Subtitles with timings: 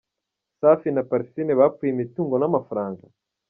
[0.61, 3.03] Safi na Parfine bapfuye imitungo n’amafaranga?.